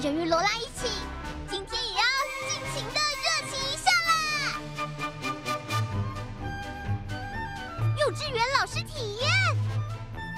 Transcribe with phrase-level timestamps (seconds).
[0.00, 0.88] 人鱼罗拉一起，
[1.50, 2.02] 今天也要
[2.48, 4.12] 尽情的热情一下啦！
[7.98, 9.28] 幼稚园老师体验。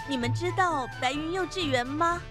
[0.08, 2.22] 你们知道白云幼稚园吗？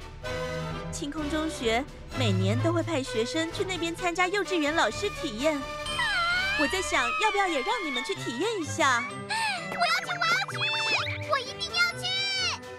[0.91, 1.85] 清空中学
[2.17, 5.61] 每年都会派学生去那边参加幼稚园老师体验。
[6.59, 9.03] 我在想，要不要也让你们去体验一下？
[9.29, 12.07] 我要去，我要去，我一定要去！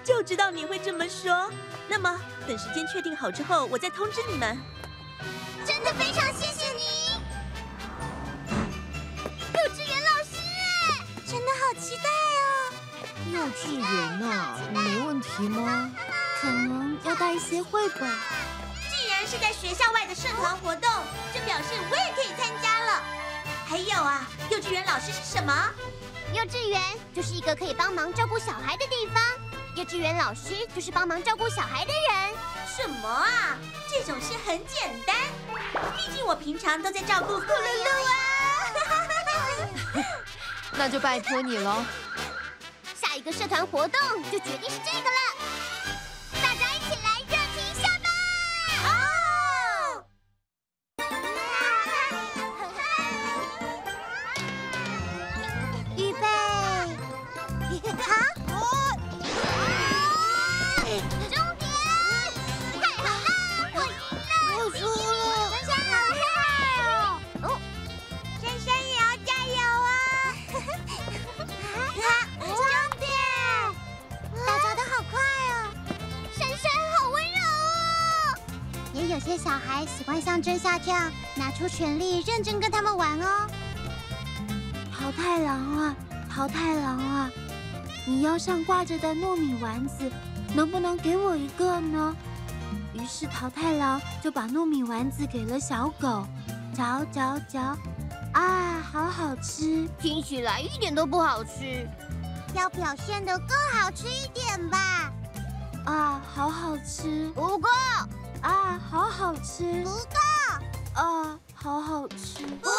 [0.02, 1.48] 就知道你会这么说。
[1.90, 4.56] 那么等时间确定好之后，我再通知你们。
[5.66, 7.10] 真的非常谢谢你，
[9.52, 10.38] 幼稚园老师，
[11.26, 12.08] 真的好期待
[12.38, 12.72] 哦！
[13.32, 15.90] 幼稚园啊，没问题吗？
[16.40, 18.08] 可能要带一些绘本。
[18.88, 20.88] 既然是在学校外的社团活动，
[21.34, 23.02] 就表示我也可以参加了。
[23.66, 25.52] 还有啊，幼稚园老师是什么？
[26.32, 26.80] 幼稚园
[27.12, 29.20] 就是一个可以帮忙照顾小孩的地方，
[29.80, 32.02] 幼稚园老师就是帮忙照顾小孩的人。
[32.66, 33.56] 什么啊？
[33.88, 35.16] 这种事很简单，
[35.96, 38.12] 毕竟我平常都在照顾咕噜噜啊。
[40.76, 41.82] 那就拜托你了。
[42.94, 43.98] 下一个社团活动
[44.30, 45.29] 就决定是这个了，
[79.20, 83.46] 些小孩喜欢像真夏这样拿出全力认真跟他们玩哦。
[84.92, 85.96] 桃太郎啊，
[86.28, 87.30] 桃太郎啊，
[88.06, 90.10] 你腰上挂着的糯米丸子，
[90.54, 92.16] 能不能给我一个呢？
[92.92, 96.26] 于是桃太郎就把糯米丸子给了小狗，
[96.74, 97.76] 嚼嚼嚼，
[98.32, 99.88] 啊，好好吃！
[99.98, 101.88] 听起来一点都不好吃，
[102.54, 105.12] 要表现得更好吃一点吧。
[105.86, 107.30] 啊，好好吃！
[107.34, 107.68] 不够，
[108.42, 109.82] 啊，好好吃！
[109.82, 110.16] 不够，
[110.94, 112.46] 啊，好好吃！
[112.62, 112.70] 不够。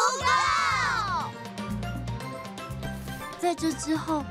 [3.38, 4.24] 在这之后，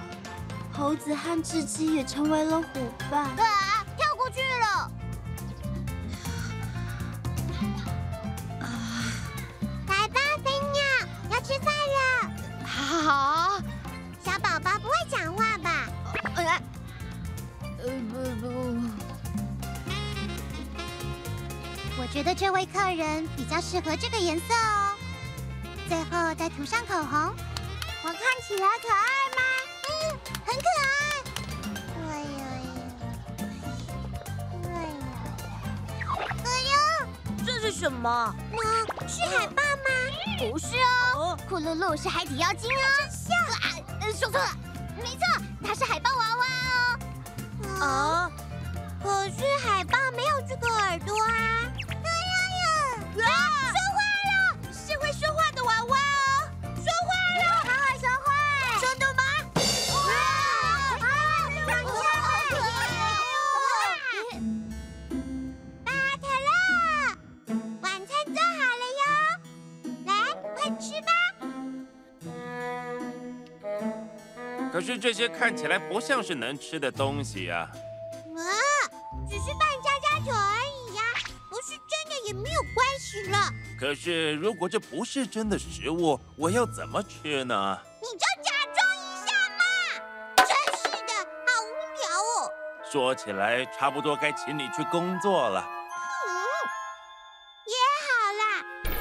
[0.74, 2.68] 猴子和雉鸡也成为了伙
[3.10, 3.24] 伴。
[3.24, 4.92] 啊，跳过去了。
[9.88, 10.82] 来吧，飞鸟，
[11.30, 12.00] 要吃饭了。
[12.66, 13.62] 好，
[14.24, 15.88] 小宝宝不会讲话吧？
[16.36, 16.44] 呃，
[17.84, 18.48] 呃不不，
[22.12, 24.96] 觉得这位客人比较适合这个颜色哦。
[25.88, 27.34] 最后再涂上口红，
[28.04, 29.42] 我看起来可爱吗？
[29.88, 29.92] 嗯，
[30.46, 30.84] 很可爱。
[32.12, 32.70] 哎呀呀！
[34.66, 34.94] 哎呀！
[36.44, 36.76] 哎呀！
[37.46, 38.36] 这是什么？
[38.52, 39.90] 那是海豹吗？
[40.38, 40.76] 不是
[41.16, 42.78] 哦，库露露是海底妖精哦。
[44.02, 44.50] 真像说错了，
[45.02, 45.20] 没错，
[45.66, 46.46] 它是海豹娃娃
[47.80, 47.86] 哦。
[47.86, 48.32] 啊，
[49.02, 51.72] 可是海豹没有这个耳朵啊！
[53.14, 54.00] 说话
[54.30, 54.34] 了，
[54.72, 56.50] 是会说话的娃娃哦！
[56.76, 58.28] 说话了，好好说话。
[58.80, 59.22] 真的吗？
[60.06, 60.10] 哇！
[60.98, 61.06] 好
[61.58, 61.74] 可爱
[63.36, 63.40] 哦！
[65.84, 66.50] 巴特勒，
[67.82, 69.04] 晚餐做好了哟，
[70.06, 70.10] 来，
[70.56, 71.10] 快吃吧。
[74.72, 77.70] 可是这些看起来不像是能吃的东西啊！
[78.38, 78.42] 啊，
[79.30, 81.02] 是扮家家酒而已呀，
[81.50, 83.38] 不是真的也没有关系了。
[83.78, 87.78] 可是如果这不是真的食物，我要怎么吃呢？
[88.02, 89.64] 你就假装一下嘛！
[90.38, 90.48] 真
[90.78, 91.14] 是的，
[91.46, 92.50] 好无聊哦。
[92.90, 95.62] 说起来，差不多该请你去工作了。
[95.68, 96.32] 嗯，
[97.68, 97.76] 也
[98.08, 98.10] 好
[98.40, 98.44] 啦，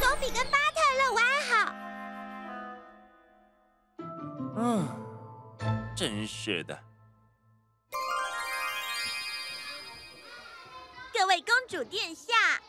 [0.01, 1.55] 总比跟巴特勒玩好。
[4.57, 6.77] 嗯，真是的。
[11.13, 12.61] 各位公主殿下，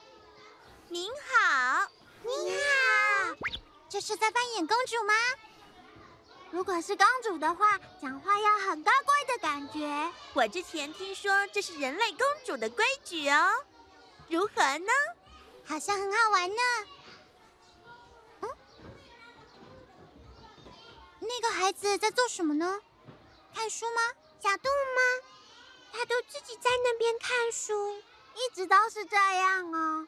[0.90, 1.88] 您好。
[2.24, 3.34] 您好，
[3.92, 5.14] 这是在扮演公主吗？
[6.50, 10.10] 如果是公主的话，讲话要很高贵的感觉。
[10.34, 13.52] 我之前听说这是人类公主的规矩哦，
[14.30, 14.94] 如何呢？
[15.66, 16.62] 好像很好玩呢。
[18.40, 18.50] 嗯，
[21.20, 22.80] 那个孩子在做什么呢？
[23.54, 24.02] 看书吗？
[24.42, 25.28] 小杜吗？
[25.92, 28.02] 他都自己在那边看书，
[28.36, 30.08] 一直都是这样哦。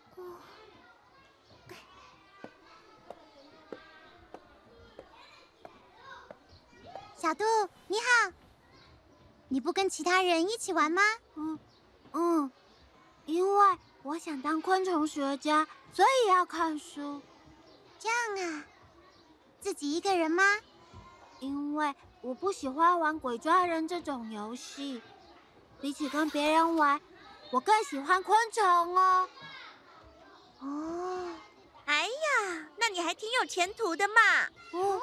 [7.24, 7.46] 小度，
[7.88, 8.34] 你好。
[9.48, 11.02] 你不跟其他人一起玩吗？
[11.36, 11.58] 嗯
[12.12, 12.52] 嗯，
[13.26, 17.22] 因为我想当昆虫学家，所以要看书。
[17.98, 18.66] 这样啊，
[19.62, 20.44] 自己一个人吗？
[21.40, 25.02] 因为我不喜欢玩鬼抓人这种游戏，
[25.80, 27.00] 比起跟别人玩，
[27.54, 29.30] 我更喜欢昆虫哦。
[30.60, 31.30] 哦，
[31.86, 34.14] 哎呀，那你还挺有前途的嘛。
[34.74, 35.02] 哦。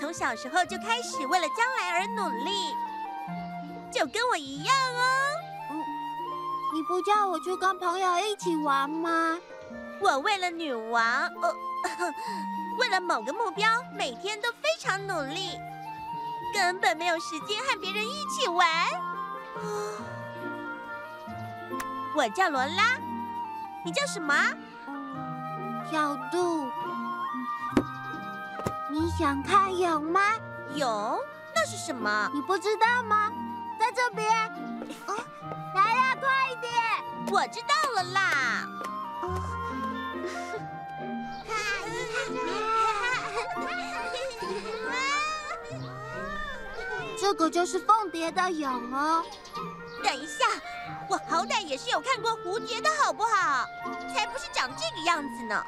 [0.00, 2.74] 从小时候就开始为了将来而努力，
[3.92, 5.02] 就跟我一样哦。
[5.70, 5.76] 嗯，
[6.74, 9.36] 你不叫我去跟朋友一起玩吗？
[10.00, 11.54] 我为了女王，呃，
[12.80, 15.50] 为了某个目标，每天都非常努力，
[16.54, 18.66] 根本没有时间和别人一起玩。
[22.16, 22.96] 我叫罗拉，
[23.84, 24.34] 你叫什么？
[25.92, 26.70] 小杜。
[28.90, 30.20] 你想看蛹吗？
[30.74, 31.18] 蛹？
[31.54, 32.28] 那是什么？
[32.34, 33.30] 你不知道吗？
[33.78, 34.28] 在这边。
[35.06, 35.16] 哦，
[35.74, 36.72] 来啦，快一点！
[37.32, 38.66] 我知道了啦。
[47.20, 49.24] 这个就是凤蝶的蛹哦。
[50.02, 50.46] 等一下，
[51.08, 53.66] 我好歹也是有看过蝴蝶的好不好？
[54.12, 55.64] 才不是长这个样子呢。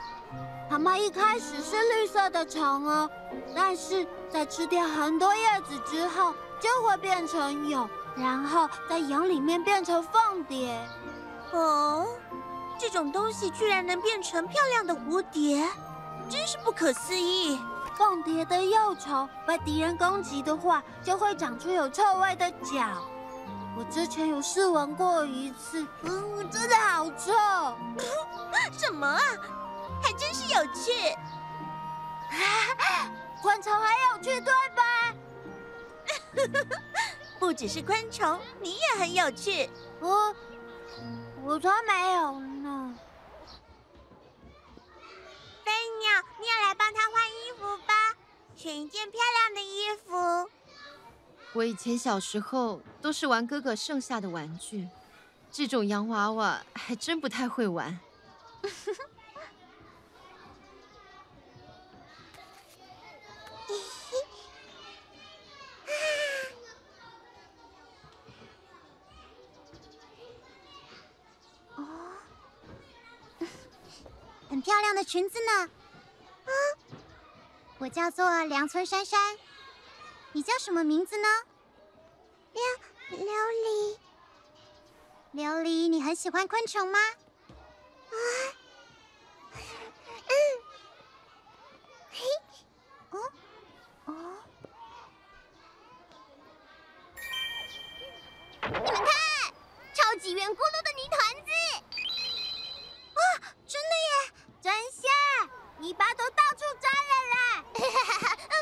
[0.73, 3.11] 它们一开始是绿色的虫哦，
[3.55, 7.87] 但是在吃掉很多叶子之后，就会变成蛹，
[8.17, 10.75] 然后在蛹里面变成凤蝶。
[11.53, 12.07] 哦，
[12.79, 15.63] 这种东西居然能变成漂亮的蝴蝶，
[16.31, 17.61] 真是不可思议。
[17.99, 22.83] 凤蝶的幼虫被敌人攻击的话，就会长出有臭味的脚。
[23.77, 27.31] 我之前有试闻过一次，嗯，真的好臭。
[28.73, 29.21] 什么啊？
[30.03, 31.17] 还真是有趣，
[33.41, 35.15] 昆虫很有趣，对吧？
[37.39, 39.69] 不只是昆虫，你也很有趣。
[40.01, 40.35] 我
[41.43, 42.99] 我才没有呢。
[45.65, 48.17] 飞鸟，你也来帮他换衣服吧，
[48.57, 50.51] 选一件漂亮的衣服。
[51.55, 54.89] 我以前小时候都是玩哥哥剩下的玩具，
[55.51, 58.01] 这种洋娃娃还真不太会玩。
[74.93, 75.71] 亮的裙子呢？
[76.45, 76.53] 啊，
[77.79, 79.39] 我叫做梁村珊珊，
[80.33, 81.29] 你叫什么名字呢？
[82.53, 82.61] 琉
[83.17, 83.99] 琉璃。
[85.33, 86.99] 琉璃，你很喜欢昆虫吗？
[88.11, 88.15] 啊，
[90.29, 90.35] 嗯，
[92.11, 92.27] 嘿，
[93.13, 93.19] 哦，
[94.05, 94.13] 哦，
[98.61, 99.09] 你们看，
[99.95, 101.51] 超级圆咕噜的泥团子。
[104.63, 105.51] 真香！
[105.79, 107.65] 泥巴都到处沾了啦！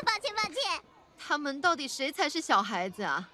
[0.03, 0.83] 抱歉抱歉。
[1.19, 3.27] 他到底谁才是小孩子啊？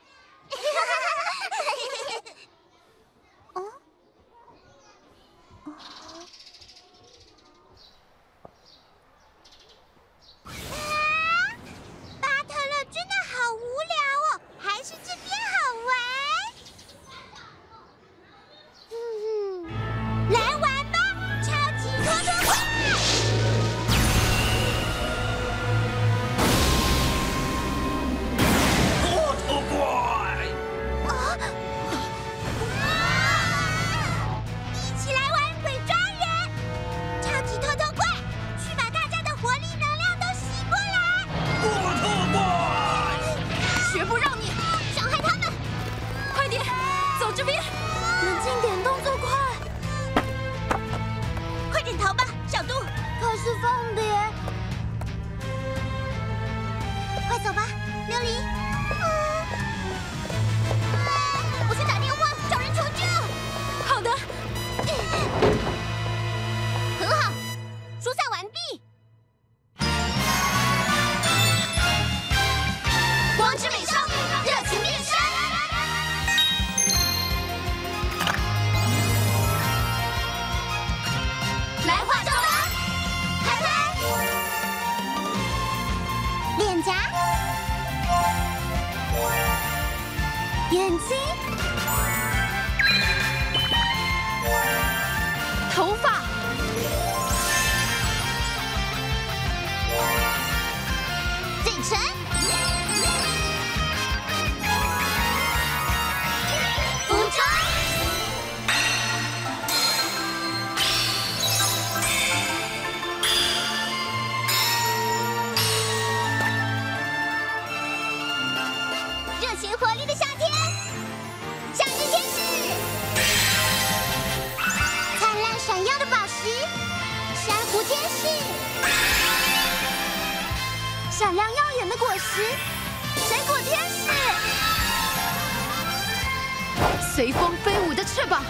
[137.18, 138.44] 随风飞舞的翅膀，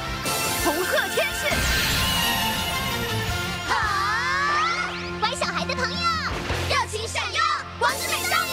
[0.65, 1.47] 红鹤天使。
[3.71, 4.91] 啊！
[5.21, 5.97] 乖小孩的朋友，
[6.67, 7.41] 热情闪耀，
[7.79, 8.51] 光之美少女。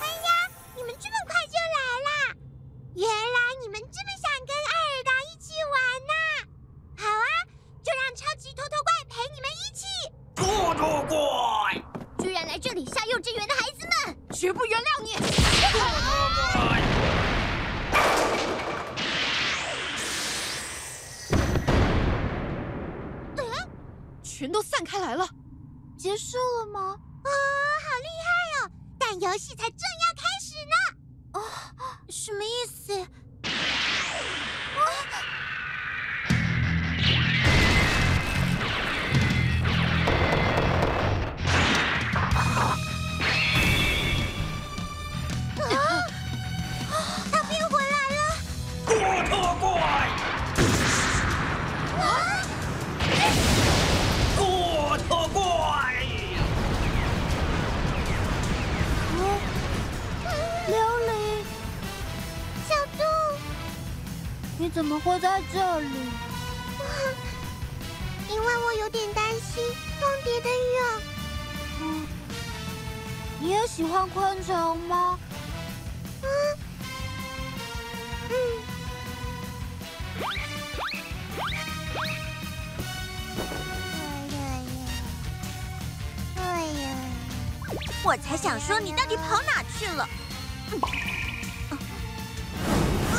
[0.00, 2.34] 哎呀，你们这么快就来啦！
[2.96, 5.78] 原来你们这么想跟艾尔达一起玩
[6.10, 6.12] 呐、
[6.98, 7.46] 好啊，
[7.84, 9.86] 就让超级偷偷怪陪你们一起。
[10.34, 11.80] 兔兔怪，
[12.18, 15.29] 居然来这里吓幼稚园的孩子们，绝不原谅你！
[25.10, 25.39] 来了。
[64.72, 65.88] 怎么会在这里？
[68.30, 69.64] 因为我有点担心
[69.98, 71.02] 凤蝶的蛹。
[71.80, 72.06] 嗯，
[73.40, 75.18] 你也喜欢昆虫吗？
[76.22, 76.28] 嗯
[78.28, 78.32] 嗯。
[86.36, 86.88] 哎呀！
[88.04, 90.08] 我才想说你到底跑哪去了？
[90.72, 90.80] 嗯
[91.70, 91.74] 啊
[93.16, 93.18] 啊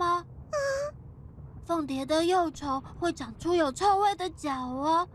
[0.00, 0.24] 这个吗？
[1.66, 5.06] 凤蝶的幼虫会长出有臭味的脚哦。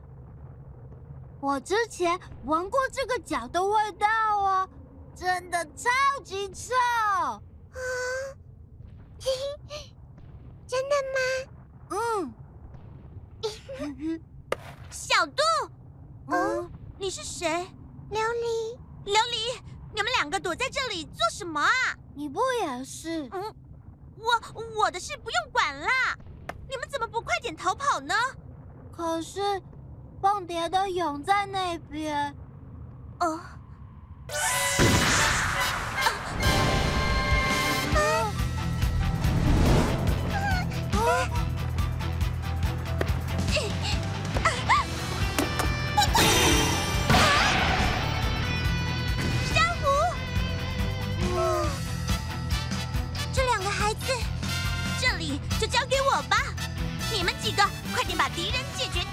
[1.41, 4.69] 我之前闻过这个脚的味道哦，
[5.15, 5.89] 真的超
[6.23, 6.71] 级臭。
[6.75, 7.41] 啊，
[10.67, 11.17] 真的吗？
[12.21, 12.33] 嗯。
[14.91, 15.41] 小杜，
[16.27, 17.47] 嗯，你是谁？
[18.11, 19.59] 琉璃，琉璃，
[19.93, 21.69] 你们两个躲在这里做什么啊？
[22.13, 23.27] 你不也是？
[23.31, 23.53] 嗯，
[24.17, 25.89] 我我的事不用管啦。
[26.69, 28.13] 你们怎么不快点逃跑呢？
[28.91, 29.61] 可是
[30.21, 32.35] 蹦蝶的蛹在那边。
[58.35, 59.04] 敌人解决。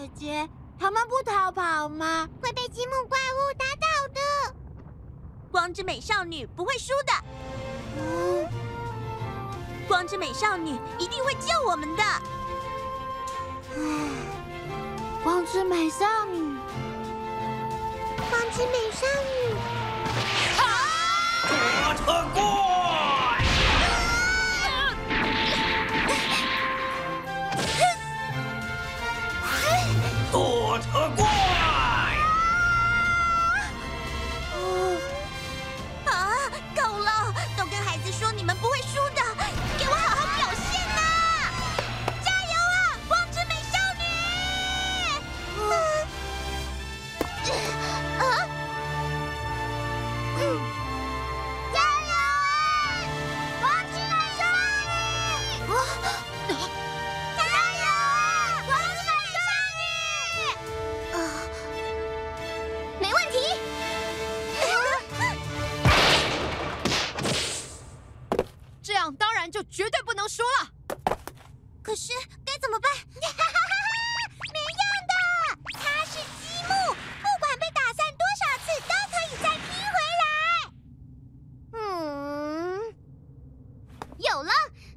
[0.00, 2.26] 姐姐，他们不逃跑吗？
[2.42, 4.20] 会被积木怪物打倒的。
[5.50, 7.12] 光之美少女不会输的。
[7.98, 8.48] 嗯，
[9.86, 12.02] 光之美少女一定会救我们的。
[15.22, 16.58] 光之美少女，
[18.30, 19.54] 光之美少女，
[21.46, 22.40] 拖拖过。
[22.40, 22.69] 拖
[30.80, 31.24] 拖过。
[31.24, 31.49] 啊，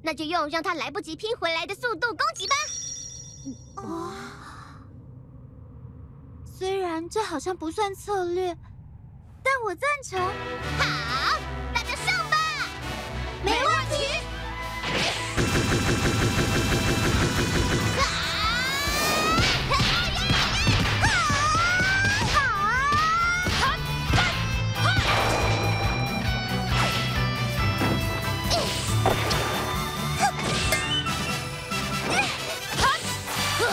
[0.04, 2.56] 那就用让他来不及拼回来的速度攻击吧。
[3.78, 4.14] 哦，
[6.46, 8.56] 虽然这好像不算策略，
[9.42, 10.20] 但我赞成。
[10.78, 10.86] 好，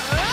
[0.02, 0.29] Uh-oh.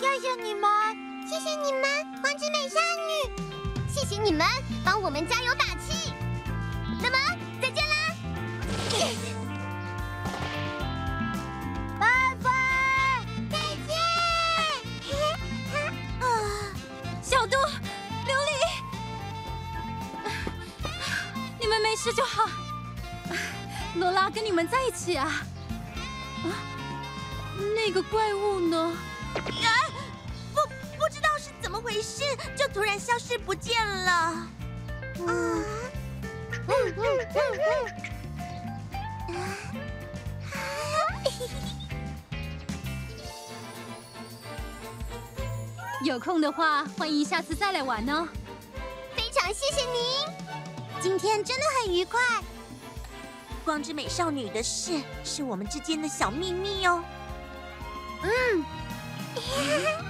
[0.00, 0.70] 谢谢你们，
[1.28, 1.82] 谢谢你们，
[2.22, 3.10] 光之美少女，
[3.88, 4.46] 谢谢你们
[4.84, 6.12] 帮我们加油打气。
[7.02, 7.18] 那么，
[7.60, 7.96] 再见啦！
[11.98, 12.06] 拜
[12.42, 12.46] 拜，
[13.50, 13.96] 再见。
[16.20, 16.24] 啊。
[17.20, 18.50] 小度、琉璃，
[21.60, 22.48] 你们没事就好。
[23.96, 25.42] 罗拉跟你们在一起啊？
[26.44, 26.54] 啊，
[27.74, 28.96] 那个怪物呢？
[29.34, 29.68] 啊，
[31.88, 32.22] 回事，
[32.54, 34.46] 就突然消失不见了。
[35.20, 35.64] 嗯嗯
[36.68, 37.02] 嗯嗯
[46.04, 48.28] 有空的话，欢迎下次再来玩哦。
[49.16, 50.02] 非常谢谢您，
[51.00, 52.20] 今天真的很愉快。
[53.64, 57.02] 光之美少女的事是我们之间的小秘密哦。
[59.34, 59.40] 一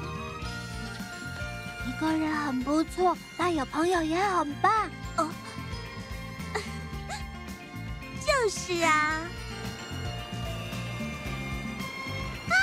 [2.00, 4.90] 个人很不错，但有朋友也很棒。
[5.16, 5.28] 哦，
[8.24, 9.20] 就是啊。
[12.48, 12.54] 啊，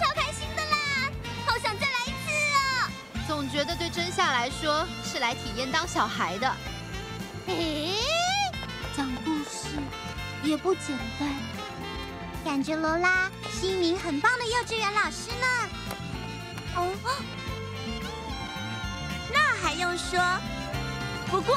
[0.00, 1.10] 超开心的啦！
[1.46, 2.90] 好想再来一次哦！
[3.28, 6.56] 总觉得对真夏来说是来体验当小孩的。
[7.46, 7.94] 诶，
[8.96, 9.68] 讲故事
[10.42, 11.28] 也不简单。
[12.44, 15.68] 感觉罗拉是一名很棒的幼稚园老师呢。
[16.74, 16.92] 哦，
[19.82, 20.18] 用说？
[21.28, 21.56] 不过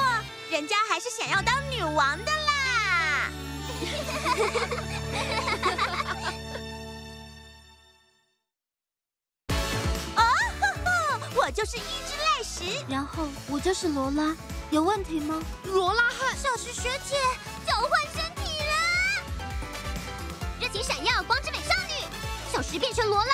[0.49, 3.29] 人家还是想要当女王的啦。
[10.15, 10.23] 哦，
[11.35, 14.35] 我就是一只赖石，然后我就是罗拉，
[14.71, 15.39] 有问题吗？
[15.65, 17.15] 罗拉和小石学姐
[17.67, 18.73] 交换身体了，
[20.59, 21.93] 热情闪耀，光之美少女，
[22.51, 23.33] 小石变成罗拉。